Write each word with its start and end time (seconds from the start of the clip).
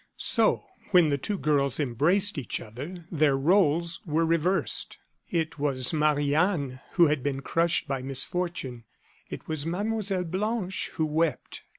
So, 0.17 0.65
when 0.89 1.09
the 1.09 1.19
two 1.19 1.37
girls 1.37 1.79
embraced 1.79 2.39
each 2.39 2.59
other, 2.59 3.05
their 3.11 3.37
roles 3.37 4.01
were 4.03 4.25
reversed. 4.25 4.97
It 5.29 5.59
was 5.59 5.93
Marie 5.93 6.33
Anne 6.33 6.79
who 6.93 7.05
had 7.05 7.21
been 7.21 7.41
crushed 7.41 7.87
by 7.87 8.01
misfortune; 8.01 8.85
it 9.29 9.47
was 9.47 9.63
Mlle. 9.67 10.23
Blanche 10.23 10.89
who 10.95 11.05
wept. 11.05 11.61